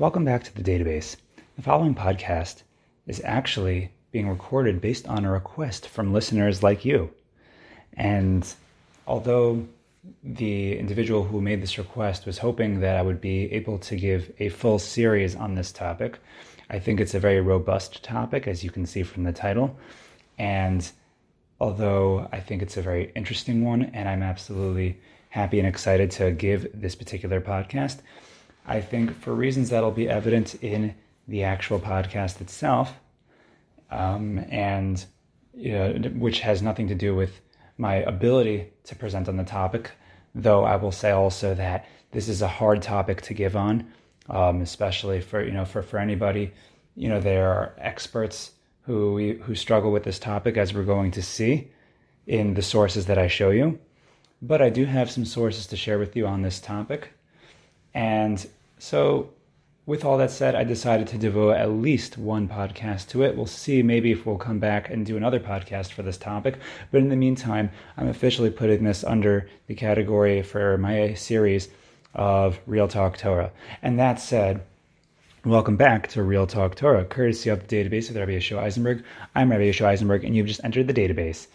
[0.00, 1.16] Welcome back to the database.
[1.56, 2.62] The following podcast
[3.06, 7.10] is actually being recorded based on a request from listeners like you.
[7.92, 8.50] And
[9.06, 9.68] although
[10.24, 14.32] the individual who made this request was hoping that I would be able to give
[14.38, 16.18] a full series on this topic,
[16.70, 19.78] I think it's a very robust topic, as you can see from the title.
[20.38, 20.90] And
[21.60, 24.98] although I think it's a very interesting one, and I'm absolutely
[25.28, 27.98] happy and excited to give this particular podcast,
[28.66, 30.94] I think for reasons that'll be evident in
[31.26, 32.94] the actual podcast itself,
[33.90, 35.04] um, and
[35.54, 37.40] you know, which has nothing to do with
[37.78, 39.90] my ability to present on the topic.
[40.34, 43.90] Though I will say also that this is a hard topic to give on,
[44.28, 46.52] um, especially for you know for for anybody.
[46.96, 51.22] You know there are experts who who struggle with this topic, as we're going to
[51.22, 51.70] see
[52.26, 53.78] in the sources that I show you.
[54.42, 57.12] But I do have some sources to share with you on this topic,
[57.92, 58.46] and
[58.80, 59.30] so
[59.86, 63.36] with all that said, I decided to devote at least one podcast to it.
[63.36, 66.58] We'll see maybe if we'll come back and do another podcast for this topic.
[66.90, 71.68] But in the meantime, I'm officially putting this under the category for my series
[72.14, 73.50] of Real Talk Torah.
[73.82, 74.62] And that said,
[75.44, 79.02] welcome back to Real Talk Torah, courtesy of the database of Rabbi Yeshua Eisenberg.
[79.34, 81.48] I'm Rabbi Yeshua Eisenberg, and you've just entered the database.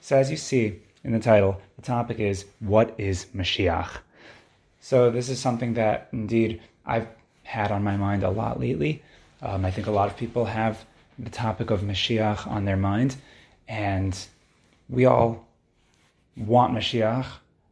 [0.00, 3.98] So as you see in the title, the topic is What is Mashiach?
[4.88, 7.08] So this is something that indeed I've
[7.42, 9.02] had on my mind a lot lately.
[9.42, 10.82] Um, I think a lot of people have
[11.18, 13.16] the topic of Mashiach on their mind,
[13.68, 14.18] and
[14.88, 15.46] we all
[16.38, 17.26] want Mashiach,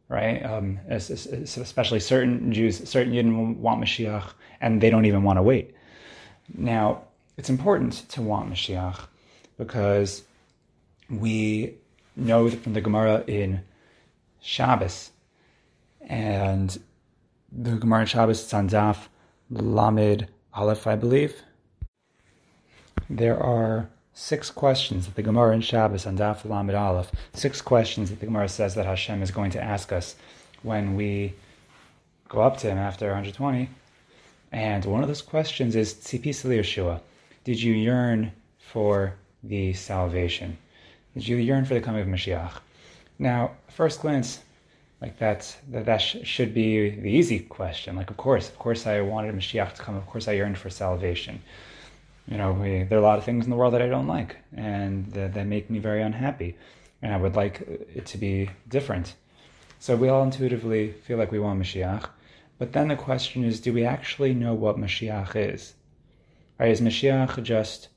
[0.09, 0.45] right?
[0.45, 5.73] Um, especially certain Jews, certain Yidden want Mashiach, and they don't even want to wait.
[6.55, 7.01] Now,
[7.35, 9.07] it's important to want Mashiach
[9.57, 10.21] because
[11.09, 11.73] we
[12.15, 13.61] know from the Gemara in
[14.39, 15.09] Shabbos,
[16.09, 16.77] and
[17.57, 19.07] the Gemara Shabbos, Tzanzaf,
[19.49, 21.41] Lamed Aleph, I believe.
[23.09, 28.11] There are six questions that the Gemara in Shabbos on Daf Lamed Aleph, six questions
[28.11, 30.15] that the Gemara says that Hashem is going to ask us
[30.61, 31.33] when we
[32.29, 33.69] go up to Him after 120.
[34.51, 37.01] And one of those questions is Tzipis Yeshua.
[37.43, 40.57] Did you yearn for the salvation?
[41.15, 42.59] Did you yearn for the coming of Mashiach?
[43.17, 44.41] Now, first glance,
[45.01, 47.95] like that that, that sh- should be the easy question.
[47.95, 49.95] Like of course of course i wanted mashiach to come.
[49.95, 51.41] Of course i yearned for salvation.
[52.27, 54.07] You know we, there are a lot of things in the world that i don't
[54.07, 56.57] like and that, that make me very unhappy.
[57.01, 57.61] And i would like
[57.93, 59.13] it to be different.
[59.79, 62.09] So we all intuitively feel like we want mashiach.
[62.57, 65.73] But then the question is do we actually know what mashiach is?
[66.59, 66.71] Right?
[66.71, 67.89] Is mashiach just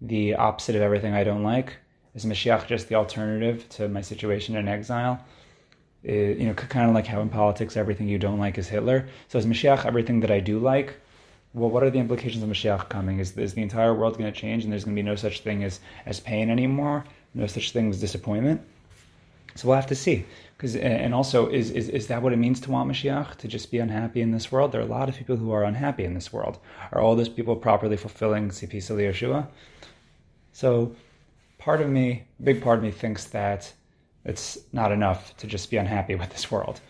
[0.00, 1.76] the opposite of everything i don't like?
[2.16, 5.24] Is mashiach just the alternative to my situation in exile
[6.06, 9.08] Uh, you know, kind of like how in politics everything you don't like is Hitler.
[9.28, 10.94] So is Mashiach everything that I do like?
[11.54, 13.18] Well, what are the implications of Mashiach coming?
[13.18, 15.40] Is, is the entire world going to change and there's going to be no such
[15.40, 17.04] thing as, as pain anymore?
[17.34, 18.60] No such thing as disappointment?
[19.56, 20.24] So we'll have to see.
[20.56, 23.36] Because and also, is, is is that what it means to want Mashiach?
[23.36, 24.72] To just be unhappy in this world?
[24.72, 26.58] There are a lot of people who are unhappy in this world.
[26.92, 29.46] Are all those people properly fulfilling Sipi Yeshua?
[30.52, 30.94] So,
[31.58, 33.72] part of me, big part of me, thinks that
[34.24, 36.80] it's not enough to just be unhappy with this world.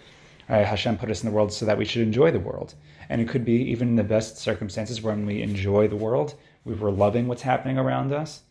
[0.48, 0.66] Right?
[0.66, 2.74] Hashem put us in the world so that we should enjoy the world.
[3.08, 6.34] And it could be even in the best circumstances when we enjoy the world,
[6.64, 8.42] we were loving what's happening around us.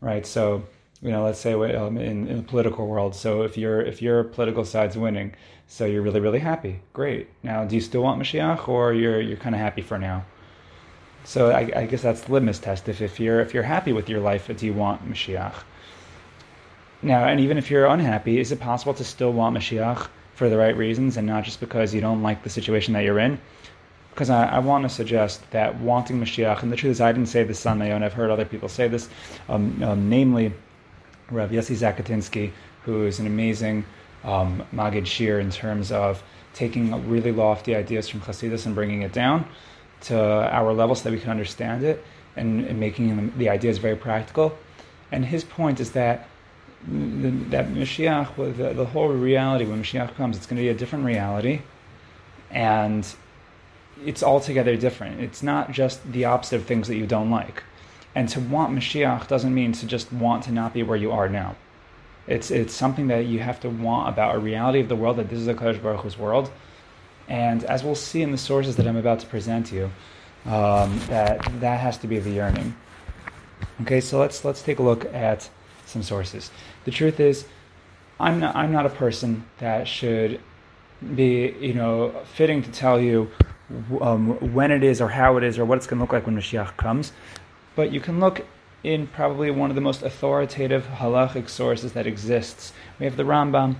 [0.00, 0.26] Right?
[0.26, 0.64] So,
[1.00, 3.14] you know, let's say um, in, in the political world.
[3.14, 5.34] So if your if your political side's winning,
[5.66, 6.80] so you're really really happy.
[6.92, 7.28] Great.
[7.42, 10.24] Now, do you still want Mashiach, or you're you're kind of happy for now?
[11.24, 12.86] So I, I, guess that's the litmus test.
[12.88, 15.54] If, if you're if you're happy with your life, do you want Mashiach?
[17.04, 20.56] Now, and even if you're unhappy, is it possible to still want Mashiach for the
[20.56, 23.38] right reasons and not just because you don't like the situation that you're in?
[24.10, 27.28] Because I, I want to suggest that wanting Mashiach, and the truth is, I didn't
[27.28, 29.10] say this on my own, I've heard other people say this,
[29.50, 30.54] um, um, namely
[31.30, 32.52] Rav Yossi Zakatinsky,
[32.84, 33.84] who is an amazing
[34.24, 36.22] um, Magid Shir in terms of
[36.54, 39.46] taking really lofty ideas from Chassidus and bringing it down
[40.02, 42.02] to our level so that we can understand it
[42.36, 44.56] and, and making the ideas very practical.
[45.12, 46.28] And his point is that
[46.86, 51.04] that Mashiach, the, the whole reality, when Mashiach comes, it's going to be a different
[51.04, 51.62] reality.
[52.50, 53.06] And
[54.04, 55.20] it's altogether different.
[55.20, 57.62] It's not just the opposite of things that you don't like.
[58.14, 61.28] And to want Mashiach doesn't mean to just want to not be where you are
[61.28, 61.56] now.
[62.26, 65.28] It's, it's something that you have to want about a reality of the world, that
[65.28, 66.50] this is a Kadosh Baruch Hu's world.
[67.28, 69.84] And as we'll see in the sources that I'm about to present to you,
[70.50, 72.76] um, that that has to be the yearning.
[73.82, 75.48] Okay, so let's let's take a look at
[75.94, 76.50] some sources.
[76.84, 77.46] The truth is,
[78.20, 80.40] I'm not, I'm not a person that should
[81.14, 81.96] be, you know,
[82.34, 83.30] fitting to tell you
[84.00, 86.26] um, when it is or how it is or what it's going to look like
[86.26, 87.12] when Mashiach comes.
[87.76, 88.46] But you can look
[88.82, 92.72] in probably one of the most authoritative halachic sources that exists.
[92.98, 93.76] We have the Rambam,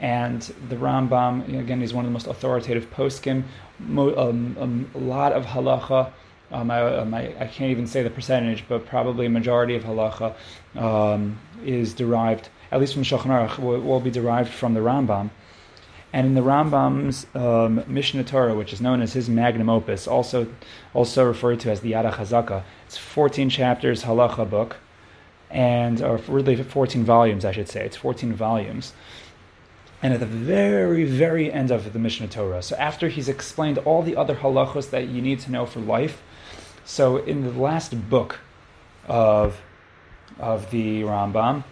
[0.00, 3.44] and the Rambam, again, he's one of the most authoritative poskim.
[3.80, 6.12] Um, um, a lot of halacha,
[6.50, 9.84] um, I, um, I, I, can't even say the percentage, but probably a majority of
[9.84, 10.34] halacha
[10.76, 15.30] um, is derived, at least from Shulchan Aruch, will, will, be derived from the Rambam.
[16.10, 20.46] And in the Rambam's um, Mishneh Torah, which is known as his magnum opus, also
[20.94, 24.78] also referred to as the Yad HaChazaka, it's 14 chapters halacha book,
[25.50, 27.84] and or really 14 volumes, I should say.
[27.84, 28.94] It's 14 volumes.
[30.02, 34.02] And at the very, very end of the Mishnah Torah, so after he's explained all
[34.02, 36.22] the other halachos that you need to know for life,
[36.88, 38.40] so in the last book
[39.06, 39.60] of
[40.38, 41.64] of the Rambam,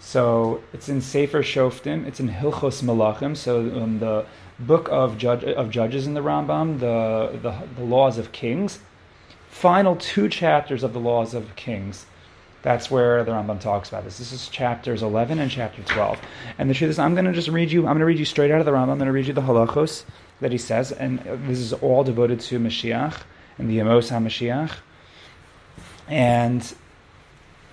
[0.00, 4.24] so it's in Sefer Shoftim, it's in Hilchos Malachim, so um, the
[4.58, 8.78] book of judge of judges in the Rambam, the, the the laws of kings,
[9.50, 12.06] final two chapters of the laws of kings
[12.62, 14.16] that's where the Rambam talks about this.
[14.16, 16.18] This is chapters 11 and chapter 12.
[16.56, 18.24] And the truth is, I'm going to just read you, I'm going to read you
[18.24, 18.92] straight out of the Rambam.
[18.92, 20.04] I'm going to read you the halachos
[20.40, 23.20] that he says, and this is all devoted to Mashiach
[23.58, 24.72] and the Amos HaMashiach.
[26.08, 26.74] And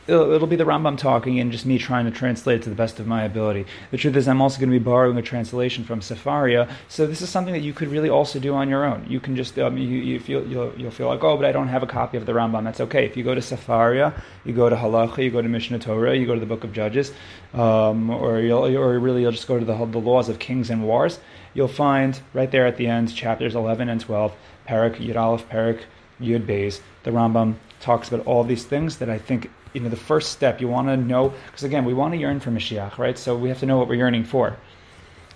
[0.07, 2.75] it'll, it'll, be the Rambam talking and just me trying to translate it to the
[2.75, 3.65] best of my ability.
[3.91, 7.21] The truth is, I'm also going to be borrowing a translation from Sefaria, so this
[7.21, 9.05] is something that you could really also do on your own.
[9.07, 11.67] You can just um, you, you feel you'll, you'll feel like oh, but I don't
[11.67, 12.63] have a copy of the Rambam.
[12.63, 13.05] That's okay.
[13.05, 14.13] If you go to Sefaria,
[14.43, 16.73] you go to Halacha, you go to Mishnah Torah, you go to the Book of
[16.73, 17.13] Judges,
[17.53, 20.83] um, or you'll or really you'll just go to the the laws of kings and
[20.83, 21.19] wars.
[21.53, 24.33] You'll find right there at the end chapters 11 and 12,
[24.67, 25.83] Parak Yud Aleph, Parak
[26.19, 26.81] Yud Beis.
[27.03, 30.61] The Rambam talks about all these things that I think you know the first step
[30.61, 33.17] you want to know because again we want to yearn for Mashiach, right?
[33.17, 34.57] So we have to know what we're yearning for.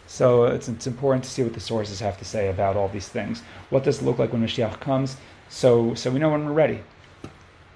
[0.07, 3.07] So it's, it's important to see what the sources have to say about all these
[3.07, 3.41] things.
[3.69, 5.17] What does it look like when Mashiach comes?
[5.49, 6.81] So so we know when we're ready.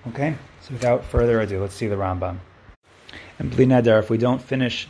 [0.07, 0.35] Okay.
[0.61, 2.39] So without further ado, let's see the Rambam.
[3.39, 4.87] And Bli Neder, if we don't finish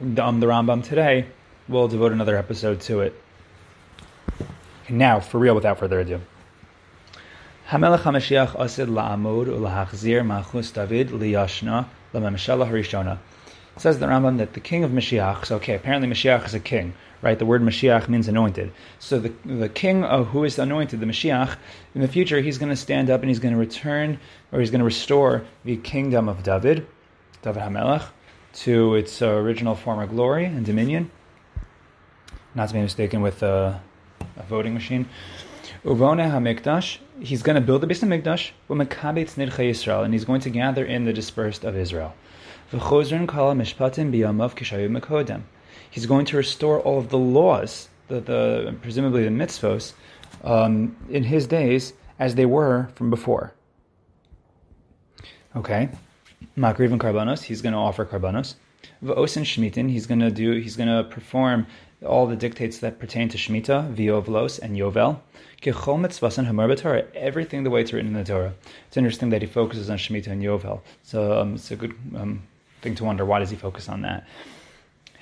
[0.00, 1.26] the, um, the Rambam today,
[1.68, 3.20] we'll devote another episode to it.
[4.88, 6.20] Now, for real, without further ado.
[7.68, 11.86] Hamelech HaMashiach la'amud ulahachzir malchus David liyashna.
[13.78, 16.92] Says the Rambam that the king of Mashiach, so okay, apparently Mashiach is a king,
[17.22, 17.38] right?
[17.38, 18.70] The word Mashiach means anointed.
[18.98, 21.56] So the, the king of who is anointed, the Mashiach,
[21.94, 24.20] in the future he's going to stand up and he's going to return,
[24.52, 26.86] or he's going to restore the kingdom of David,
[27.40, 28.04] David HaMelech,
[28.52, 31.10] to its uh, original former glory and dominion.
[32.54, 33.78] Not to be mistaken with uh,
[34.36, 35.08] a voting machine.
[35.84, 40.40] Uvone HaMikdash, he's going to build the Beis HaMikdash, Umekabetz Nidchei Yisrael, and he's going
[40.40, 42.14] to gather in the dispersed of Israel.
[42.72, 45.42] V'chozrin kala mishpatim biyamav kishayu mekodem.
[45.90, 49.92] He's going to restore all of the laws, the, the presumably the mitzvos,
[50.44, 53.52] um, in his days as they were from before.
[55.54, 55.90] Okay,
[56.56, 58.54] Makriv and Karbanos, he's going to offer Karbanos.
[59.04, 61.66] V'osin Shmitin, he's going to do, he's going to perform
[62.04, 65.20] all the dictates that pertain to Shemitah, Viovlos, and Yovel.
[65.60, 68.54] Kichomitzvason Hamarbatar are everything the way it's written in the Torah.
[68.88, 70.80] It's interesting that he focuses on Shemitah and Yovel.
[71.02, 72.42] So um, it's a good um,
[72.80, 74.26] thing to wonder why does he focus on that.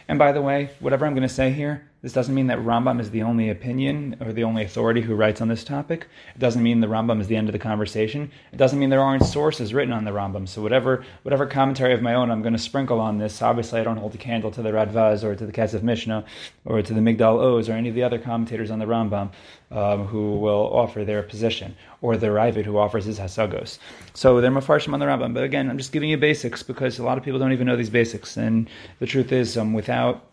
[0.09, 2.99] And by the way, whatever I'm going to say here, this doesn't mean that Rambam
[2.99, 6.09] is the only opinion or the only authority who writes on this topic.
[6.35, 8.31] It doesn't mean the Rambam is the end of the conversation.
[8.53, 10.49] It doesn't mean there aren't sources written on the Rambam.
[10.49, 13.43] So whatever whatever commentary of my own I'm going to sprinkle on this.
[13.43, 16.25] Obviously, I don't hold a candle to the Radvaz or to the Kesef Mishnah
[16.65, 19.31] or to the Migdal Oz or any of the other commentators on the Rambam
[19.71, 23.79] um, who will offer their position or the Raavad who offers his Hasagos.
[24.15, 25.35] So they're mafarshim on the Rambam.
[25.35, 27.77] But again, I'm just giving you basics because a lot of people don't even know
[27.77, 28.39] these basics.
[28.39, 30.30] And the truth is, um, without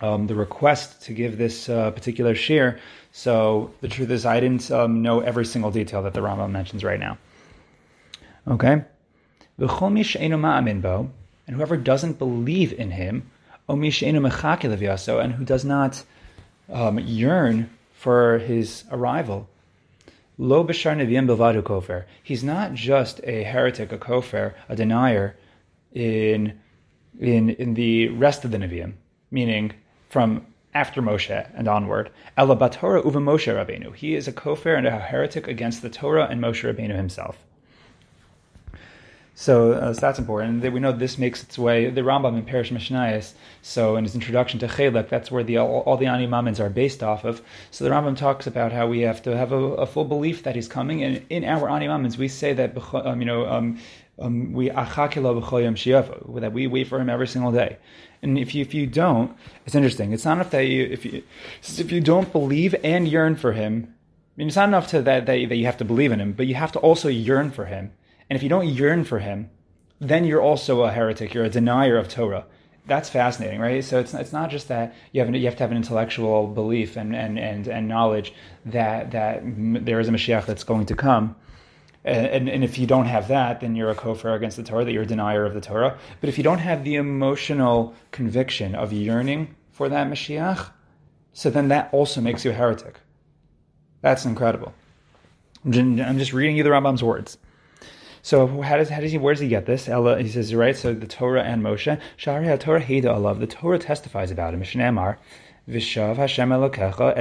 [0.00, 2.78] um, the request to give this uh, particular shir.
[3.12, 6.82] So the truth is, I didn't um, know every single detail that the Rambam mentions
[6.82, 7.18] right now.
[8.48, 8.82] Okay,
[11.46, 13.30] and whoever doesn't believe in him,
[13.68, 16.04] and who does not
[16.72, 19.48] um, yearn for his arrival.
[22.22, 25.36] He's not just a heretic, a kofer, a denier
[25.92, 26.58] in
[27.18, 28.94] in in the rest of the neviim,
[29.30, 29.72] meaning
[30.14, 32.08] from after Moshe and onward.
[32.38, 33.92] Elabatora uva Moshe Rabbeinu.
[33.96, 37.36] He is a kofar and a heretic against the Torah and Moshe Rabbeinu himself.
[39.34, 40.62] So, uh, so that's important.
[40.72, 41.90] We know this makes its way.
[41.90, 45.80] The Rambam in Parish Mishnayos, so in his introduction to Chelek, that's where the all,
[45.80, 47.42] all the Ani Mamins are based off of.
[47.72, 50.54] So the Rambam talks about how we have to have a, a full belief that
[50.54, 53.80] he's coming, and in our Ani Mamins we say that um, you know um,
[54.18, 54.70] um, we
[56.40, 57.78] that we wait for him every single day.
[58.22, 60.12] And if you, if you don't, it's interesting.
[60.12, 61.22] It's not if that you if you
[61.62, 65.26] if you don't believe and yearn for him, I mean, it's not enough to that,
[65.26, 67.66] that that you have to believe in him, but you have to also yearn for
[67.66, 67.92] him.
[68.30, 69.50] And if you don't yearn for him,
[70.00, 71.34] then you're also a heretic.
[71.34, 72.46] You're a denier of Torah.
[72.86, 73.82] That's fascinating, right?
[73.82, 76.96] So it's it's not just that you have you have to have an intellectual belief
[76.96, 78.32] and and and, and knowledge
[78.66, 81.36] that that there is a Mashiach that's going to come.
[82.04, 84.92] And, and, if you don't have that, then you're a kofar against the Torah, that
[84.92, 85.96] you're a denier of the Torah.
[86.20, 90.70] But if you don't have the emotional conviction of yearning for that Mashiach,
[91.32, 93.00] so then that also makes you a heretic.
[94.02, 94.74] That's incredible.
[95.64, 97.38] I'm just reading you the Rambam's words.
[98.20, 99.88] So how does how does he where does he get this?
[99.88, 100.76] Ella, he says right.
[100.76, 103.34] So the Torah and Moshe, Shari Torah Heda Allah.
[103.34, 104.62] The Torah testifies about him.
[104.62, 105.16] Mishneh
[105.68, 107.16] Vishav Hashem Elokecha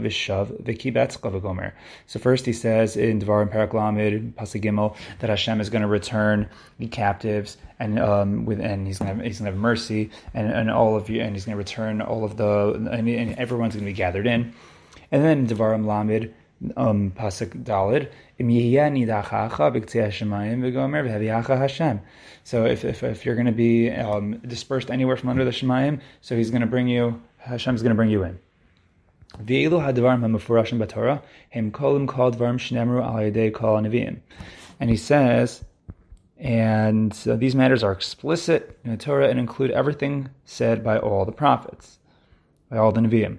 [0.00, 1.72] vishav.
[2.06, 5.88] So first he says in Devarim Parak Lamed Pasuk Gimel that Hashem is going to
[5.88, 10.10] return the captives and um, with and he's going to he's going to have mercy
[10.32, 13.38] and, and all of you and he's going to return all of the and, and
[13.38, 14.54] everyone's going to be gathered in.
[15.10, 16.32] And then Devarim Lamed
[16.78, 18.10] um, pasuk dalid
[22.44, 26.00] So if, if, if you're going to be um, dispersed anywhere from under the Shemayim,
[26.20, 28.38] so he's going to bring you, Hashem's going to bring you in.
[34.80, 35.64] And he says,
[36.38, 41.24] and uh, these matters are explicit in the Torah and include everything said by all
[41.24, 41.98] the prophets,
[42.68, 43.38] by all the Nevi'im.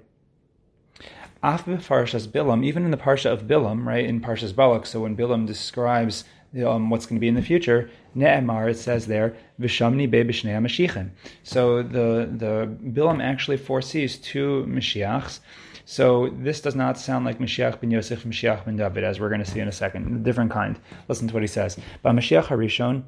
[1.44, 5.18] Af Parshas Bilam, even in the Parsha of Bilam, right, in Parshas Balak, so when
[5.18, 6.24] Bilam describes
[6.66, 10.56] um, what's going to be in the future, Ne'emar, it says there, Vishamni be b'shnei
[10.62, 11.10] Mashiachim.
[11.44, 15.40] So the, the Bilam actually foresees two Mashiachs.
[15.86, 19.44] So this does not sound like Mashiach ben Yosef, Mashiach ben David, as we're going
[19.44, 20.80] to see in a second, a different kind.
[21.10, 21.78] Listen to what he says.
[22.02, 23.04] By Mashiach Harishon,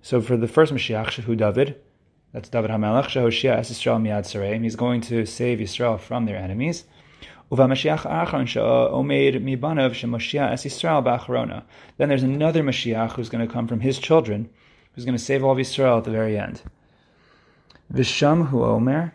[0.00, 1.78] so for the first Mashiach, Shehu David,
[2.32, 6.36] that's David HaMelech, Shehoshia Es Yisrael Miad Sareim, he's going to save Yisrael from their
[6.38, 6.84] enemies.
[7.54, 7.82] Then there's
[12.22, 14.48] another Mashiach who's going to come from his children,
[14.94, 16.62] who's going to save all of Israel at the very end.
[17.92, 19.14] Visham hu omer,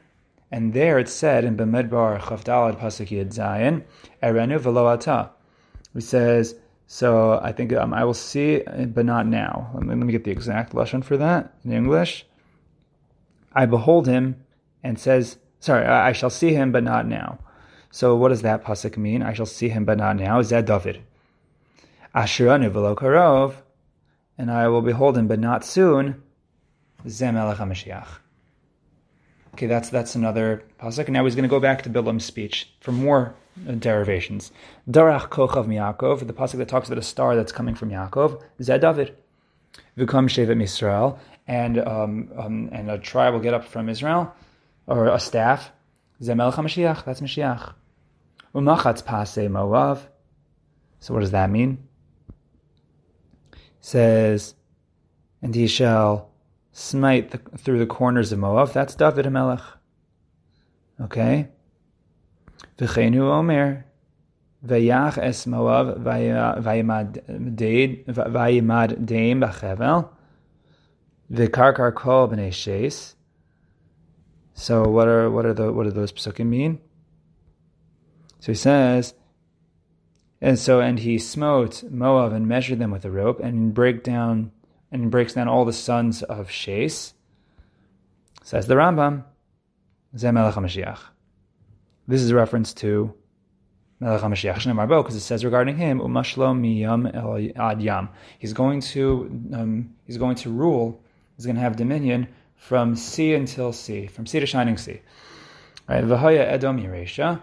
[0.52, 3.84] and there it said in Bemidbar Chavdalad Pasuk Yid Zayin,
[4.22, 5.30] Erenu v'lo
[5.96, 6.54] It says,
[6.86, 9.72] so I think um, I will see, but not now.
[9.74, 12.28] Let me, let me get the exact lesson for that in English.
[13.54, 14.36] I behold him,
[14.84, 17.40] and says, sorry, I shall see him, but not now.
[17.92, 19.24] So what does that pasuk mean?
[19.24, 20.42] I shall see him, but not now.
[20.42, 21.02] Zed David.
[22.14, 23.56] Ashiranu v'lo karov,
[24.38, 26.22] and I will behold him, but not soon.
[27.08, 28.08] Zem HaMashiach.
[29.54, 31.10] Okay, that's that's another pasuk.
[31.10, 33.36] Now he's going to go back to Bilam's speech for more
[33.68, 34.52] uh, derivations.
[34.90, 38.42] Darach kochav miyakov, the pasuk that talks about a star that's coming from Yaakov.
[38.62, 39.16] Zed David.
[39.98, 44.34] V'kom shevet Israel, and um, um, and a tribe will get up from Israel,
[44.86, 45.72] or a staff.
[46.20, 47.74] That's Mashiach.
[48.54, 50.00] Umachatz pase Moav.
[51.00, 51.88] So what does that mean?
[53.88, 54.54] says,
[55.42, 56.32] and he shall
[56.74, 58.74] smite the, through the corners of Moav.
[58.74, 59.64] That's David Hamelech.
[61.00, 61.48] Okay.
[62.78, 63.86] V'cheinu omer,
[64.66, 67.22] v'yach es Moab, v'yimad
[69.06, 70.10] deim b'chevel,
[71.32, 73.16] v'karkar kol b'nei shes.
[74.60, 76.80] So what are what are the what do those psukim mean?
[78.40, 79.14] So he says,
[80.42, 84.52] and so and he smote Moab and measured them with a rope and break down
[84.92, 87.14] and breaks down all the sons of Shes.
[88.44, 89.26] Says the Rambam,
[90.16, 91.00] Zemelech HaMashiach.
[92.08, 93.14] This is a reference to
[94.00, 98.10] Melech HaMashiach because it says regarding him, Umashlo miyam el ad yam.
[98.40, 101.04] He's going to um, he's going to rule.
[101.36, 105.02] He's going to have dominion from sea until sea, from sea to shining sea.
[105.88, 106.04] Right?
[106.04, 107.42] V'haya Edom Yeresha.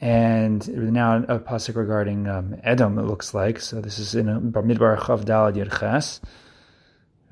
[0.00, 3.60] And now a pasuk regarding um, Edom, it looks like.
[3.60, 6.20] So this is in Midbar Chav Dalad Yirches.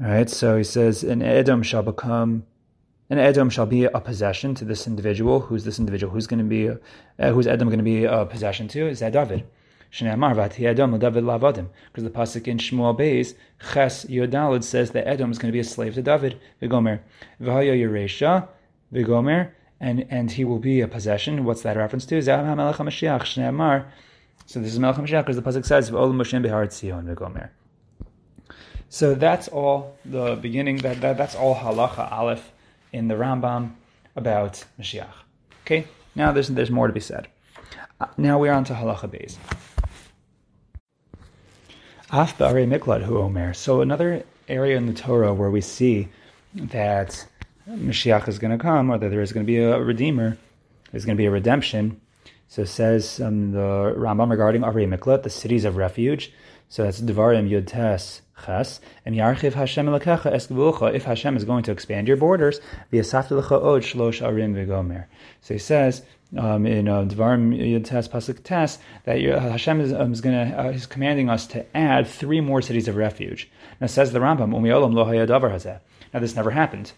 [0.01, 2.45] All right, so he says, "An Edom shall become,
[3.11, 5.41] an Edom shall be a possession to this individual.
[5.41, 6.13] Who's this individual?
[6.13, 8.89] Who's going to be, uh, who's Edom going to be a possession to?
[8.89, 9.45] Is that David?
[9.93, 11.69] Shneamar v'ati Edom David lavadim.
[11.87, 13.35] Because the pasuk in Shmuel Beis
[13.73, 16.41] Ches Yodalid says that Edom is going to be a slave to David.
[16.63, 17.01] V'gomer
[17.41, 18.49] v'haya Yeresha
[18.93, 19.51] v'gomer
[19.83, 21.45] and and he will be a possession.
[21.45, 22.23] What's that reference to?
[24.47, 27.49] So this is Melech HaMashiach because the pasuk says Tzion
[28.89, 30.79] So that's all the beginning.
[30.79, 32.53] That, that that's all halacha aleph
[32.93, 33.73] in the Rambam
[34.15, 35.13] about Mashiach.
[35.65, 37.29] Okay, now there's there's more to be said.
[38.01, 39.37] Uh, now we're on to halacha beis.
[42.13, 43.55] Af miklad hu omer.
[43.55, 46.09] So another area in the Torah where we see
[46.55, 47.27] that
[47.67, 50.37] Mashiach is going to come, or that there is going to be a redeemer,
[50.91, 51.99] there's going to be a redemption.
[52.49, 56.31] So says um, the Rambam regarding Arei Miklat, the cities of refuge.
[56.73, 58.81] So that's Devarim Yud Tes Ches.
[59.05, 60.49] And Yarchiv Hashem Elekecha Es
[60.95, 65.05] If Hashem is going to expand your borders, V'yasafti Lecha Od Shlosh Arim V'gomer.
[65.43, 66.01] So he says
[66.35, 70.59] um, in uh, Devarim Yud Tes Pasuk Tes that Hashem is, um, is going to
[70.59, 73.51] uh, is commanding us to add three more cities of refuge.
[73.79, 75.79] Now says the Rambam Umi Olam Lo Hayadavar Hazeh.
[76.15, 76.93] Now this never happened.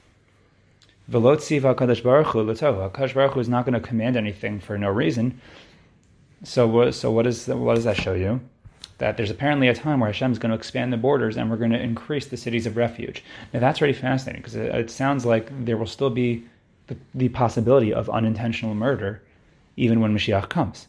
[1.11, 4.79] Velot Siva Kadosh Baruch Hu Kadosh Baruch Hu is not going to command anything for
[4.79, 5.41] no reason.
[6.45, 6.95] So what?
[6.95, 8.41] So what is what does that show you?
[9.05, 11.59] That there's apparently a time where Hashem is going to expand the borders and we're
[11.59, 13.23] going to increase the cities of refuge.
[13.53, 16.47] Now that's really fascinating because it, it, sounds like there will still be
[16.87, 19.23] the, the possibility of unintentional murder
[19.77, 20.87] even when Mashiach comes.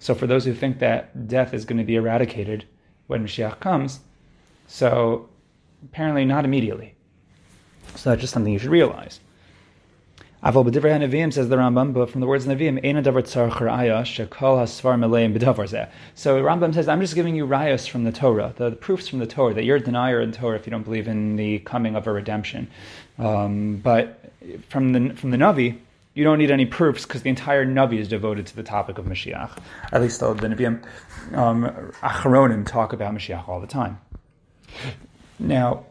[0.00, 2.64] So for those who think that death is going to be eradicated
[3.06, 4.00] when Mashiach comes,
[4.66, 5.28] so
[5.84, 6.96] apparently not immediately.
[7.94, 9.20] So that's just something you should realize.
[10.42, 13.58] Aval b'divrei Nevi'im says the Rambam, but from the words of Nevi'im, Eina davar tzarich
[13.58, 15.88] raya shekol hasvar meleim b'davar zeh.
[16.16, 19.20] So Rambam says, I'm just giving you rayas from the Torah, the, the, proofs from
[19.20, 21.94] the Torah, that you're a denier in Torah if you don't believe in the coming
[21.94, 22.68] of a redemption.
[23.20, 24.32] Um, but
[24.68, 25.78] from the from the Navi,
[26.14, 29.04] you don't need any proofs because the entire Navi is devoted to the topic of
[29.04, 29.56] Mashiach.
[29.92, 30.84] At least the, the Nevi'im
[31.36, 31.64] um,
[32.02, 34.00] Acharonim talk about Mashiach all the time.
[35.38, 35.86] Now,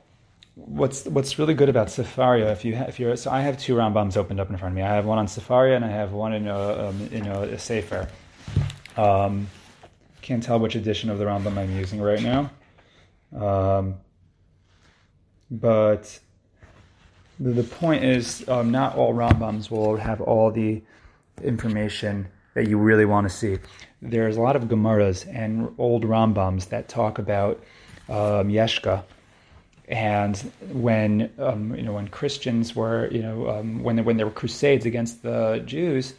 [0.55, 3.75] what's what's really good about Sefaria, if you ha- if you're so I have two
[3.75, 4.81] Rambams opened up in front of me.
[4.81, 7.59] I have one on Sefaria and I have one in a um, in a, a
[7.59, 8.07] Sefer.
[8.97, 9.47] Um,
[10.21, 12.51] can't tell which edition of the Rambam I'm using right now,
[13.35, 13.95] um,
[15.49, 16.19] but
[17.39, 20.81] the, the point is um, not all Rambams will have all the
[21.43, 23.57] information that you really want to see.
[24.01, 27.63] There's a lot of Gemaras and old Rambams that talk about
[28.09, 29.03] um, Yeshka
[29.91, 30.37] and
[30.71, 34.85] when um, you know when Christians were you know um, when when there were crusades
[34.85, 36.13] against the Jews,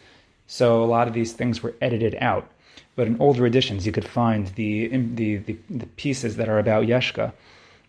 [0.46, 2.46] so a lot of these things were edited out.
[2.94, 6.84] But in older editions, you could find the the the, the pieces that are about
[6.84, 7.32] Yeshka,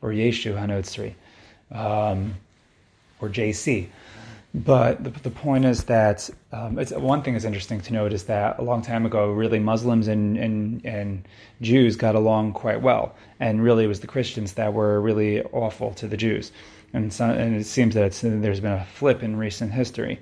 [0.01, 1.13] or Yeshu Hanotzri,
[1.77, 2.35] um,
[3.19, 3.87] or JC.
[4.55, 8.25] But the, the point is that um, it's, one thing is interesting to note is
[8.25, 11.27] that a long time ago, really Muslims and, and, and
[11.61, 15.91] Jews got along quite well, and really it was the Christians that were really awful
[15.95, 16.51] to the Jews,
[16.93, 20.19] and so, and it seems that there's been a flip in recent history,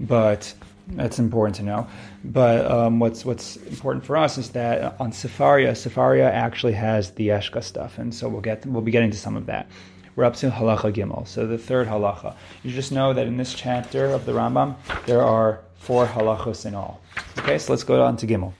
[0.00, 0.54] but
[0.88, 1.86] that's important to know.
[2.24, 7.28] But um, what's what's important for us is that on Sefaria, Sefaria actually has the
[7.28, 9.68] Yeshka stuff, and so we'll get we'll be getting to some of that.
[10.16, 12.34] We're up to halacha gimel, so the third halacha.
[12.62, 16.76] You just know that in this chapter of the Rambam, there are four halachos in
[16.76, 17.00] all.
[17.38, 18.52] Okay, so let's go on to gimel.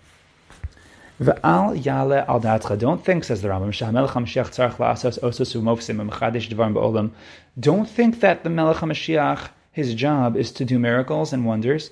[1.20, 2.76] V'al yale al.
[2.76, 7.12] Don't think, says the Rambam, shehamelech HaMashiach tzarech la'asos osos u'mofsim u'mechadish dvarim ba'olam.
[7.60, 11.90] Don't think that the Melech HaMashiach, his job is to do miracles and wonders,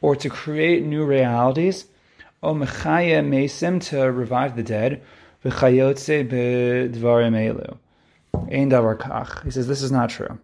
[0.00, 1.86] or to create new realities,
[2.42, 5.00] o mechaya mesim, to revive the dead,
[5.44, 7.76] v'chayotze b'dvarim elu.
[8.50, 9.44] Ein davar kach.
[9.44, 10.38] He says this is not true.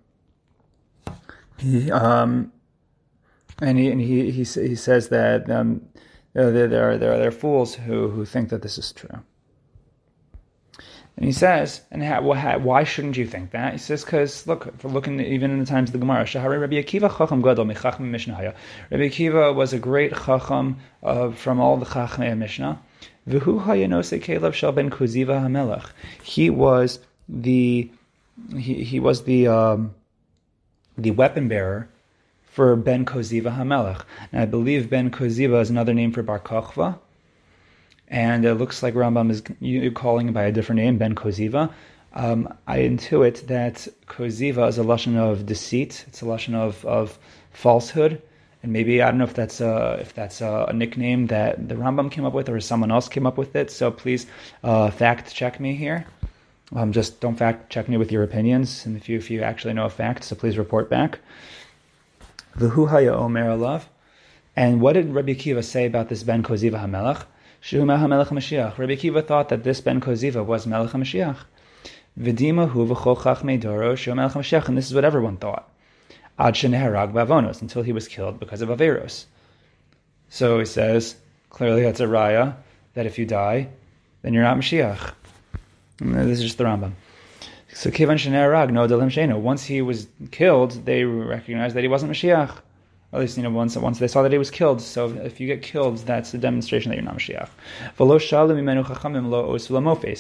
[1.59, 2.53] He, um,
[3.61, 5.83] and he and he he, he says that um,
[6.33, 9.21] there, there are there are there are fools who who think that this is true.
[11.17, 13.73] And he says, and how, why shouldn't you think that?
[13.73, 16.77] He says, because look, we're looking even in the times of the Gemara, Shahari Rabbi
[16.77, 18.55] Akiva Chacham Gadol Mechacham Mishnah
[18.91, 22.81] Rabbi Akiva was a great Chacham uh, from all the Chachmei Mishnah.
[23.29, 25.91] V'hu hayanose Kelev Shal Ben Kuziva Hamelach.
[26.23, 27.91] He was the
[28.57, 29.95] he, he was the um,
[30.99, 31.89] the weapon bearer
[32.51, 34.03] for Ben Koziva Hamelech.
[34.33, 36.99] And I believe Ben Koziva is another name for Bar Kochva.
[38.09, 39.43] And it looks like Rambam is
[39.95, 41.73] calling him by a different name, Ben Koziva.
[42.13, 46.05] Um, I intuit that Koziva is a lashon of deceit.
[46.09, 47.17] It's a lashon of, of
[47.53, 48.21] falsehood.
[48.65, 51.77] And maybe I don't know if that's a if that's a, a, nickname that the
[51.77, 53.71] Rambam came up with or someone else came up with it.
[53.71, 54.27] So please
[54.65, 56.05] uh, fact check me here.
[56.75, 59.75] Um, just don't fact check me with your opinions, and if you if you actually
[59.75, 61.19] know a fact, so please report back.
[62.57, 63.83] V'hu haya omer alav.
[64.57, 67.25] And what did Rabbi Akiva say about this Ben Koziva Hamelach?
[67.63, 68.79] Shehu Melech Mashiach.
[68.79, 71.37] Rabbi Akiva thought that this Ben Koziva was Melech Mashiach.
[72.19, 74.69] V'dima hu v'chol chachmei doro Shehu Melech Mashiach.
[74.69, 75.71] And this is what everyone thought.
[76.39, 79.27] Ad sheneherag bavonos, until he was killed because of Averos.
[80.29, 81.17] So he says,
[81.51, 82.57] clearly that's a raya,
[82.95, 83.69] that if you die,
[84.23, 85.13] then you're not Mashiach.
[86.01, 86.93] This is just the Rambam.
[87.73, 89.39] So Kivan Rag no Delim Sheno.
[89.39, 92.57] Once he was killed, they recognized that he wasn't Mashiach.
[93.13, 94.81] At least, you know, once once they saw that he was killed.
[94.81, 97.49] So if you get killed, that's a demonstration that you're not Mashiach.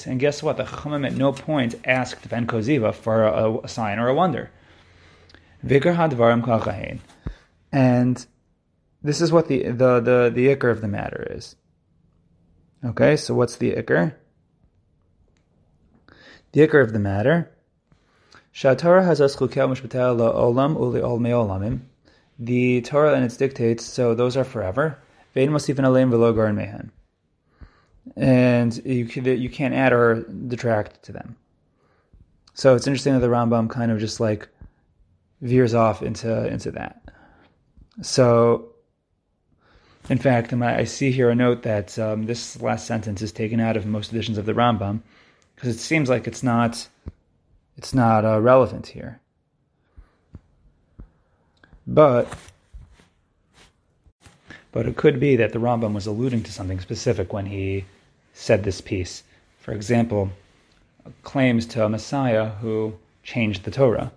[0.06, 0.56] And guess what?
[0.56, 4.50] The Chachamim at no point asked Ben Koziva for a, a sign or a wonder.
[7.72, 8.26] And
[9.02, 11.56] this is what the the the the ikr of the matter is.
[12.84, 14.14] Okay, so what's the ikr?
[16.52, 17.50] The ikr of the matter.
[21.32, 21.80] Olam.
[22.38, 24.98] The Torah and its dictates, so those are forever.
[25.34, 26.90] Garin mehen.
[28.16, 31.36] And you, you can't add or detract to them.
[32.54, 34.48] So it's interesting that the Rambam kind of just like
[35.40, 37.00] veers off into into that.
[38.02, 38.70] So,
[40.08, 43.76] in fact, I see here a note that um, this last sentence is taken out
[43.76, 45.02] of most editions of the Rambam
[45.60, 46.88] because it seems like it's not
[47.76, 49.20] it's not uh, relevant here.
[51.86, 52.32] But
[54.72, 57.84] but it could be that the Rambam was alluding to something specific when he
[58.32, 59.22] said this piece.
[59.58, 60.30] For example,
[61.24, 64.12] claims to a Messiah who changed the Torah.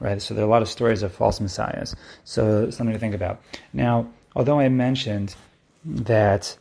[0.00, 0.20] Right?
[0.20, 1.94] So there are a lot of stories of false messiahs.
[2.24, 3.40] So something to think about.
[3.72, 5.36] Now, although I mentioned
[5.84, 6.58] that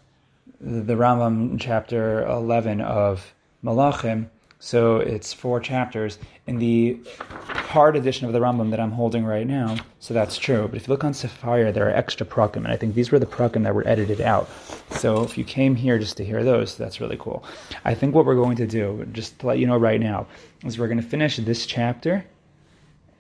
[0.60, 4.30] the Rambam chapter 11 of Malachim
[4.64, 6.20] so it's four chapters.
[6.46, 7.00] In the
[7.48, 10.68] hard edition of the Rambam that I'm holding right now, so that's true.
[10.68, 13.18] But if you look on Sefaria, there are extra prakim, and I think these were
[13.18, 14.48] the prakim that were edited out.
[14.92, 17.44] So if you came here just to hear those, that's really cool.
[17.84, 20.28] I think what we're going to do, just to let you know right now,
[20.64, 22.24] is we're going to finish this chapter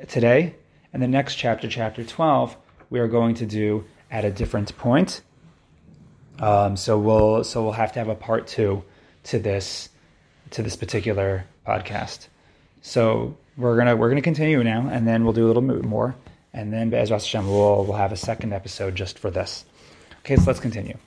[0.08, 0.54] today,
[0.93, 2.56] and the next chapter, chapter 12,
[2.91, 5.23] we are going to do at a different point.
[6.38, 8.84] Um, so we'll so we'll have to have a part two
[9.23, 9.89] to this
[10.51, 12.27] to this particular podcast.
[12.81, 16.15] So we're gonna we're gonna continue now, and then we'll do a little bit more,
[16.53, 19.65] and then Be'ez Hashem we'll we'll have a second episode just for this.
[20.19, 20.97] Okay, so let's continue.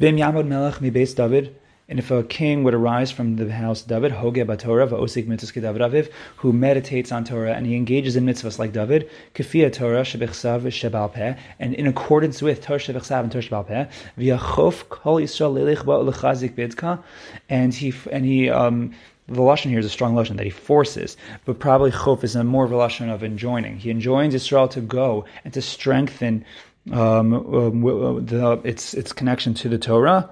[0.00, 1.54] Yamod Melech mi Beis David
[1.90, 6.10] and if a king would arise from the house David, Hoge Batorah, Va'osik Mitzvah David
[6.36, 11.12] who meditates on Torah and he engages in mitzvahs like David, Kafia Torah, Shebechsav, Shebal
[11.12, 15.50] Peh, and in accordance with Torah Shebechsav and Torah Shebal Peh, V'yachof Kol Yisrael
[16.54, 17.02] Bidka,
[17.48, 18.94] and he, and he, um,
[19.26, 22.44] the lashon here is a strong lashon that he forces, but probably chof is a
[22.44, 23.76] more of a lashon of enjoining.
[23.76, 26.44] He enjoins Israel to go and to strengthen
[26.92, 30.30] um, um, the, its its connection to the Torah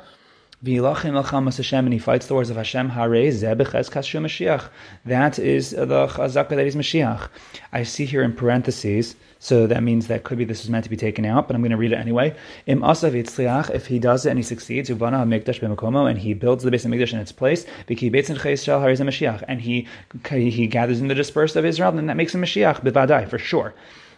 [0.64, 2.90] Hashem, and he fights the wars of Hashem.
[2.90, 4.68] Haray zebeches kashu mashiach.
[5.04, 7.28] That is the chazaka that is Mashiach.
[7.72, 10.90] I see here in parentheses, so that means that could be this was meant to
[10.90, 12.34] be taken out, but I'm going to read it anyway.
[12.66, 16.64] Im asav if he does it and he succeeds, uvana hamikdash b'makomo, and he builds
[16.64, 19.86] the base of Mikdash in its place, b'ki beitz Israel hariz Mashiach, and he
[20.28, 23.74] he gathers in the dispersed of Israel, then that makes him Mashiach b'vadai for sure.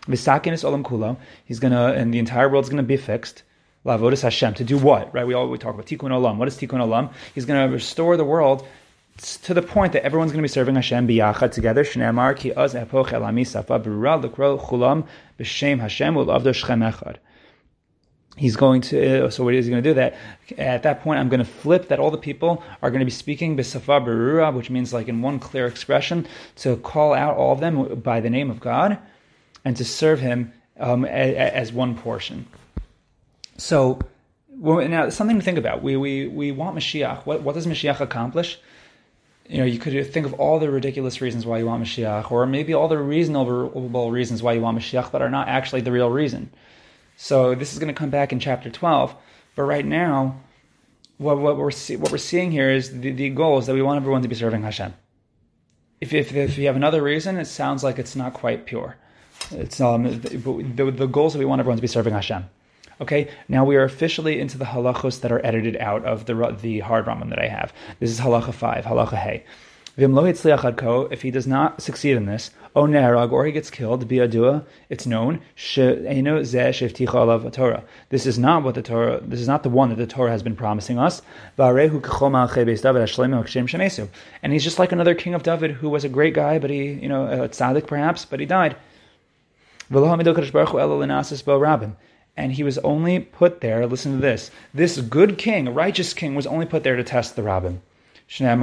[0.06, 1.18] V'sakin is olam kulo.
[1.44, 3.42] He's gonna, and the entire world's gonna be fixed.
[3.84, 5.12] Lavodas Hashem to do what?
[5.14, 5.26] Right?
[5.26, 6.36] We all we talk about Tikkun Olam.
[6.36, 7.12] What is Tikkun Olam?
[7.34, 8.66] He's going to restore the world
[9.42, 11.82] to the point that everyone's going to be serving Hashem biyachad together.
[11.82, 15.06] Shneimar ki az epoch elami safa b'ra l'krol chulam
[15.38, 17.16] b'shem Hashem u'lavdo shchem echad.
[18.36, 19.30] He's going to.
[19.30, 19.94] So what is he going to do?
[19.94, 20.14] That
[20.58, 23.10] at that point, I'm going to flip that all the people are going to be
[23.10, 27.60] speaking b'safa berura, which means like in one clear expression to call out all of
[27.60, 28.98] them by the name of God,
[29.64, 32.46] and to serve Him um, as one portion.
[33.60, 33.98] So
[34.56, 35.82] now something to think about.
[35.82, 37.26] We we we want Mashiach.
[37.26, 38.58] What what does Mashiach accomplish?
[39.48, 42.46] You know, you could think of all the ridiculous reasons why you want Mashiach, or
[42.46, 46.08] maybe all the reasonable reasons why you want Mashiach, but are not actually the real
[46.08, 46.50] reason.
[47.16, 49.14] So this is going to come back in chapter twelve.
[49.56, 50.40] But right now,
[51.18, 53.82] what, what we're see, what we're seeing here is the, the goal is that we
[53.82, 54.94] want everyone to be serving Hashem.
[56.00, 58.96] If, if, if you have another reason, it sounds like it's not quite pure.
[59.50, 62.48] It's um the, the, the goals that we want everyone to be serving Hashem.
[63.00, 66.80] Okay, now we are officially into the halachos that are edited out of the the
[66.80, 67.72] hard Rambam that I have.
[67.98, 69.44] This is halacha five, halacha hey.
[69.96, 75.06] If he does not succeed in this, o nerag, or he gets killed, biadua, it's
[75.06, 75.40] known.
[77.50, 77.84] Torah.
[78.10, 79.20] This is not what the Torah.
[79.20, 81.22] This is not the one that the Torah has been promising us.
[81.58, 81.78] And
[84.52, 87.08] he's just like another king of David, who was a great guy, but he, you
[87.08, 88.76] know, a tzaddik perhaps, but he died
[92.36, 96.34] and he was only put there, listen to this, this good king, a righteous king,
[96.34, 97.82] was only put there to test the rabbin.
[98.38, 98.58] That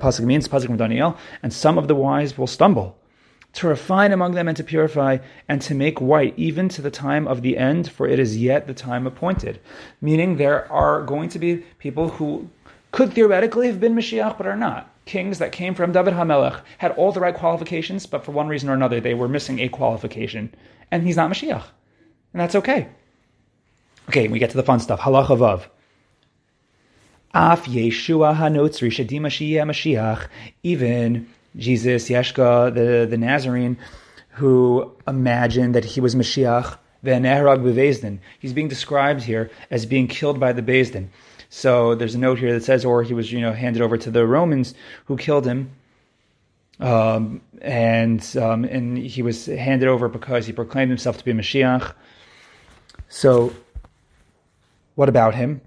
[0.00, 2.96] pasuk means pasuk from Daniel, and some of the wise will stumble.
[3.54, 7.26] To refine among them and to purify and to make white even to the time
[7.26, 9.58] of the end, for it is yet the time appointed.
[10.00, 12.48] Meaning there are going to be people who
[12.92, 16.90] could theoretically have been Mashiach but are not kings that came from David HaMelech had
[16.92, 20.54] all the right qualifications, but for one reason or another, they were missing a qualification.
[20.90, 21.64] And he's not Mashiach.
[22.32, 22.88] And that's okay.
[24.08, 25.00] Okay, we get to the fun stuff.
[25.00, 25.66] Halacha Vav.
[27.32, 30.26] Af Yeshua Hanotzri Shadim Mashiach.
[30.62, 33.78] Even Jesus, Yeshka, the, the Nazarene,
[34.30, 36.78] who imagined that he was Mashiach,
[38.40, 41.08] He's being described here as being killed by the Bezdin.
[41.56, 44.10] So there's a note here that says, or he was, you know, handed over to
[44.10, 44.74] the Romans
[45.06, 45.70] who killed him.
[46.78, 51.94] Um, and um, and he was handed over because he proclaimed himself to be Mashiach.
[53.08, 53.54] So,
[54.96, 55.62] what about him?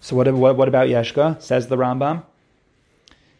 [0.00, 1.42] So what, what, what about Yeshka?
[1.42, 2.24] Says the Rambam.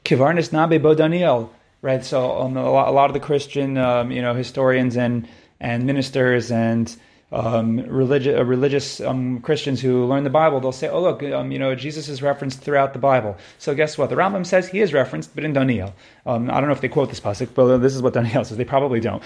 [0.04, 1.50] Kivarnis nabe bo Daniel.
[1.80, 2.04] Right.
[2.04, 5.26] So um, a, lot, a, lot, of the Christian, um, you know, historians and
[5.58, 6.94] and ministers and
[7.32, 11.52] um, religious, uh, religious um, Christians who learn the Bible, they'll say, "Oh, look, um,
[11.52, 14.10] you know, Jesus is referenced throughout the Bible." So guess what?
[14.10, 15.94] The Rambam says he is referenced, but in Daniel.
[16.26, 18.56] Um, I don't know if they quote this pasuk, but this is what Daniel says.
[18.56, 19.22] They probably don't.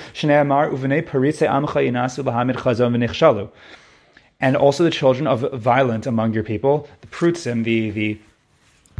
[4.40, 8.18] And also the children of violent among your people, the prutzim, the the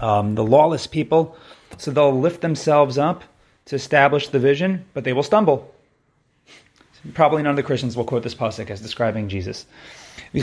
[0.00, 1.36] um, the lawless people.
[1.76, 3.24] So they'll lift themselves up
[3.66, 5.73] to establish the vision, but they will stumble.
[7.12, 9.66] Probably none of the Christians will quote this pasuk as describing Jesus.
[10.32, 10.42] And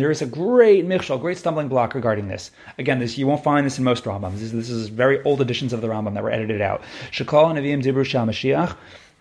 [0.00, 2.50] there is a great michshal, great stumbling block regarding this.
[2.78, 4.38] Again, this you won't find this in most Rambams.
[4.38, 6.82] This, this is very old editions of the Rambam that were edited out.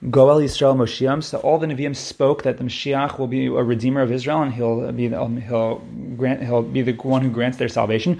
[0.09, 1.23] Goel Yisrael Moshiach.
[1.23, 4.51] So all the Nevi'im spoke that the Mashiach will be a redeemer of Israel, and
[4.51, 5.75] he'll be um, he'll
[6.17, 8.19] grant he'll be the one who grants their salvation.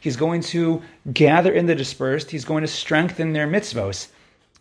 [0.00, 0.82] He's going to
[1.12, 2.30] gather in the dispersed.
[2.30, 4.08] He's going to strengthen their mitzvos.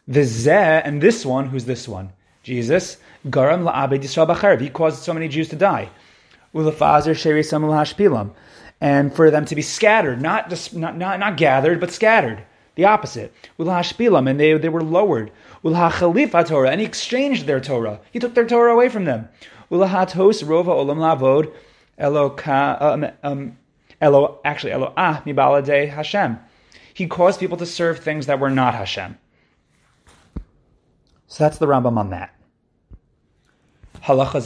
[0.09, 2.11] Vizeh, and this one, who's this one?
[2.43, 2.97] Jesus.
[3.27, 4.61] Garam la'abed Yisrael b'charev.
[4.61, 5.89] He caused so many Jews to die.
[6.55, 8.31] Ulafazer sheri samul hashpilam.
[8.81, 12.43] And for them to be scattered, not, just, not, not, not gathered, but scattered.
[12.75, 13.33] The opposite.
[13.59, 15.31] Ulahashpilam, and they, they were lowered.
[15.63, 17.99] Ulahachalifa Torah, and he exchanged their Torah.
[18.11, 19.27] He took their Torah away from them.
[19.69, 21.53] Ulahatos rova olam lavod
[21.99, 23.57] eloka, um, um,
[23.99, 26.39] elo, actually, elo ah mibalade Hashem.
[26.93, 29.17] He caused people to serve things that were not Hashem.
[31.29, 32.33] So that's the Rambam on that.
[34.03, 34.41] Halacha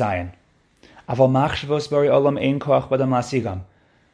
[3.07, 3.61] lasigam.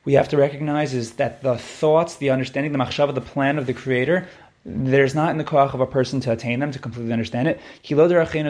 [0.05, 3.65] We have to recognize is that the thoughts, the understanding, the machshava, the plan of
[3.65, 4.27] the Creator,
[4.65, 7.60] there's not in the koach of a person to attain them, to completely understand it.
[7.82, 8.45] He's quoting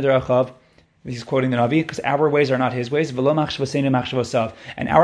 [1.50, 3.12] the Navi because our ways are not his ways.
[3.12, 3.34] And our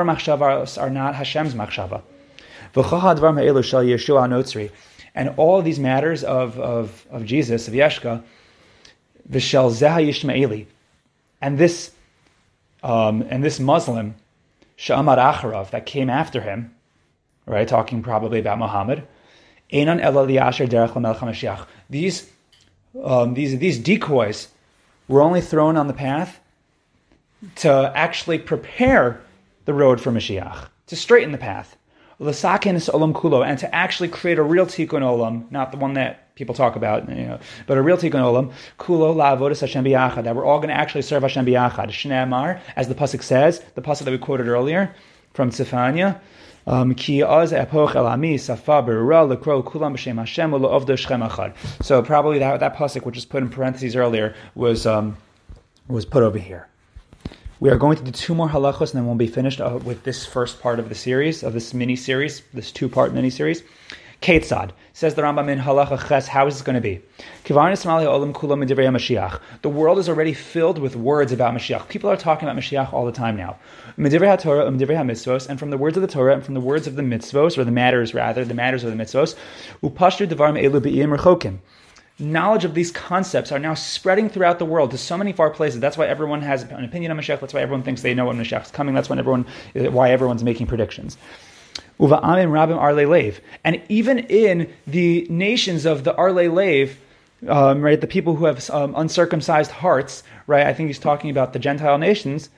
[0.03, 2.01] machshava are not Hashem's machshava.
[5.15, 8.21] And all these matters of, of, of Jesus, of Yeshka,
[9.29, 10.67] Vishel Zeha Yishmaeli.
[11.41, 11.91] And this
[12.83, 14.15] um, and this Muslim,
[14.77, 16.75] Sha'amad Acharav, that came after him,
[17.45, 19.07] right, talking probably about Muhammad,
[19.71, 22.29] Einan Derech These
[23.03, 24.49] um, these these decoys
[25.07, 26.39] were only thrown on the path
[27.57, 29.21] to actually prepare
[29.65, 31.75] the road for Mashiach, to straighten the path.
[32.19, 36.33] L'sakin olam kulo, and to actually create a real tikkun olam, not the one that
[36.35, 40.35] people talk about, you know, but a real tikkun olam, kulo la'avodas Hashem biyachad, that
[40.35, 41.89] we're all going to actually serve Hashem biyachad.
[41.89, 44.95] Shnei as the pasuk says, the pasuk that we quoted earlier
[45.33, 46.19] from Tzifania,
[46.67, 46.95] um.
[46.97, 47.05] So
[52.01, 55.17] probably that that pasuk, which is put in parentheses earlier, was um,
[55.87, 56.67] was put over here.
[57.61, 60.03] We are going to do two more halachos, and then we'll be finished uh, with
[60.03, 63.63] this first part of the series, of this mini series, this two part mini series.
[64.21, 66.27] Ketzad says the Rambam in Halacha Ches.
[66.27, 67.01] How is this going to be?
[67.45, 67.53] The
[69.69, 71.87] world is already filled with words about Mashiach.
[71.87, 73.57] People are talking about Mashiach all the time now.
[73.95, 74.11] And
[75.59, 77.71] from the words of the Torah and from the words of the mitzvos, or the
[77.71, 79.35] matters rather, the matters of the mitzvos,
[82.17, 85.79] knowledge of these concepts are now spreading throughout the world to so many far places.
[85.79, 87.39] That's why everyone has an opinion on Mashiach.
[87.39, 88.95] That's why everyone thinks they know when Mashiach is coming.
[88.95, 91.17] That's when everyone, why everyone's making predictions.
[91.99, 96.97] rabim And even in the nations of the arle lev,
[97.49, 101.53] um, right, the people who have um, uncircumcised hearts, right, I think he's talking about
[101.53, 102.49] the Gentile nations,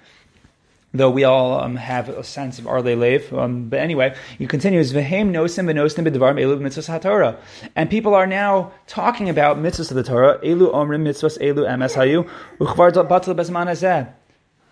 [0.97, 3.33] though we all um, have a sense of Arle Lev.
[3.33, 7.37] Um, but anyway, he continues, V'hem nosim v'nosim b'devar elu mitzvahs.
[7.75, 11.93] And people are now talking about mitzvahs of the Torah, elu omrim mitzvahs elu emes
[11.95, 12.29] hayu,
[12.59, 14.11] uchvar batel bezman hazeh.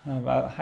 [0.08, 0.52] Uh,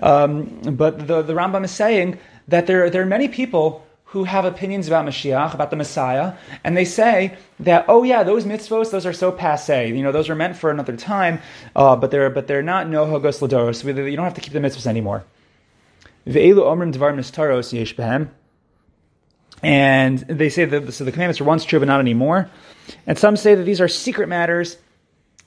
[0.00, 4.46] um, but the, the Rambam is saying that there, there are many people who have
[4.46, 6.32] opinions about Mashiach, about the Messiah,
[6.64, 9.88] and they say that, oh yeah, those mitzvos, those are so passe.
[9.88, 11.40] You know, those are meant for another time,
[11.76, 13.84] uh, but they're but they're not no hogos ladoros.
[13.84, 15.24] You don't have to keep the mitzvos anymore.
[16.26, 17.94] Ve'elu omrim dvar mistaros yesh.
[19.62, 22.48] And they say that so the commandments are once true, but not anymore.
[23.06, 24.78] And some say that these are secret matters,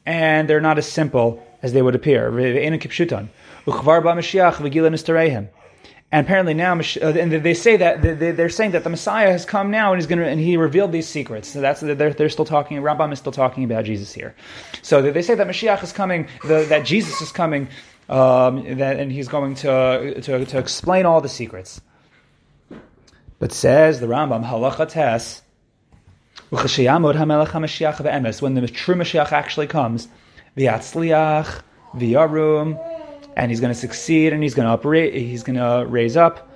[0.05, 2.29] and they're not as simple as they would appear.
[6.11, 9.71] And apparently now, uh, and they say that they're saying that the Messiah has come
[9.71, 11.47] now and he's going to, and he revealed these secrets.
[11.47, 12.77] So that's they're, they're still talking.
[12.81, 14.35] Rambam is still talking about Jesus here.
[14.81, 17.69] So they say that Mashiach is coming, that Jesus is coming,
[18.09, 21.79] um, and he's going to, to to explain all the secrets.
[23.39, 25.41] But says the Rambam halacha tes
[26.51, 30.09] when the true Mashiach actually comes,
[30.55, 31.61] the atzliach,
[31.93, 32.90] the v'yarum,
[33.35, 36.49] and he's going to succeed, and he's going to operate, he's going to raise up,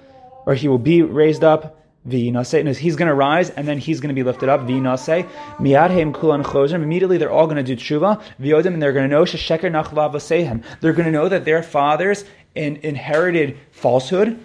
[0.46, 1.82] or he will be raised up.
[2.08, 4.62] V'nase, he's going to rise, and then he's going to be lifted up.
[4.62, 6.84] V'nase, miyadhem kulan chozim.
[6.84, 8.22] Immediately, they're all going to do tshuva.
[8.40, 12.26] V'yodim, and they're going to know shesheker nachlav They're going to know that their fathers
[12.54, 14.40] in, inherited falsehood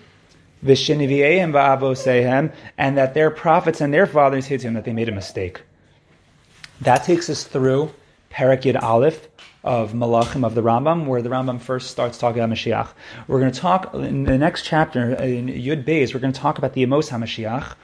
[0.62, 0.76] and
[2.98, 5.62] that their prophets and their fathers hid him, that they made a mistake.
[6.82, 7.94] That takes us through
[8.30, 9.28] Parak Yud Aleph
[9.62, 12.88] of Malachim of the Rambam, where the Rambam first starts talking about Mashiach.
[13.28, 16.58] We're going to talk in the next chapter, in Yud Beis, we're going to talk
[16.58, 17.74] about the Amos HaMashiach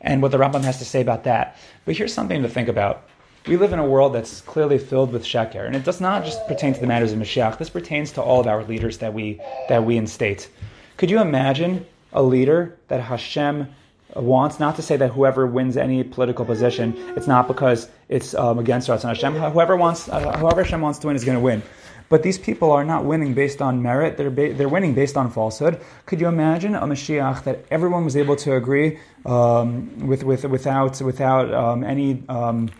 [0.00, 1.56] and what the Rambam has to say about that.
[1.84, 3.08] But here's something to think about.
[3.46, 6.44] We live in a world that's clearly filled with sheker, and it does not just
[6.48, 7.58] pertain to the matters of Mashiach.
[7.58, 10.48] This pertains to all of our leaders that we that we instate.
[10.96, 13.68] Could you imagine a leader that Hashem
[14.16, 18.58] wants, not to say that whoever wins any political position, it's not because it's um,
[18.58, 19.34] against Ratzon Hashem.
[19.34, 21.62] Whoever wants, uh, whoever Hashem wants to win is going to win.
[22.08, 25.30] But these people are not winning based on merit; they're ba- they're winning based on
[25.30, 25.80] falsehood.
[26.06, 31.00] Could you imagine a Mashiach that everyone was able to agree um, with, with without
[31.02, 32.70] without um, any um,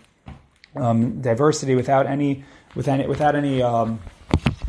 [0.75, 3.99] um, diversity, without any without any without any um,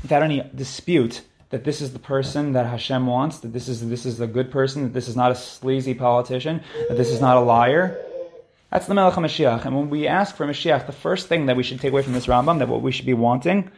[0.02, 1.22] without any dispute?
[1.50, 4.50] That this is the person that Hashem wants, that this is this is a good
[4.50, 7.98] person, that this is not a sleazy politician, that this is not a liar.
[8.70, 9.64] That's the Melech HaMashiach.
[9.64, 12.12] And when we ask for Mashiach, the first thing that we should take away from
[12.12, 13.70] this Rambam, that what we should be wanting,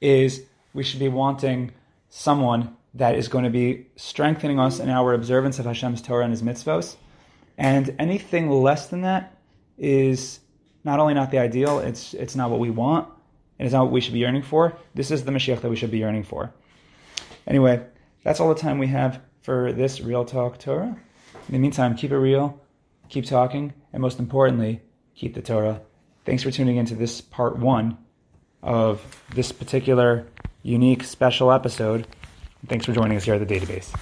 [0.00, 1.72] is we should be wanting
[2.10, 6.32] someone that is going to be strengthening us in our observance of Hashem's Torah and
[6.32, 6.96] His mitzvos.
[7.58, 9.36] And anything less than that
[9.78, 10.40] is
[10.84, 13.08] not only not the ideal, it's it's not what we want,
[13.58, 14.76] and it's not what we should be yearning for.
[14.94, 16.52] This is the Mashiach that we should be yearning for.
[17.46, 17.84] Anyway,
[18.22, 20.96] that's all the time we have for this Real Talk Torah.
[21.48, 22.60] In the meantime, keep it real,
[23.08, 24.82] keep talking, and most importantly,
[25.14, 25.80] keep the Torah.
[26.24, 27.98] Thanks for tuning into this part one
[28.62, 30.26] of this particular
[30.62, 32.06] unique special episode.
[32.66, 33.94] Thanks for joining us here at the database.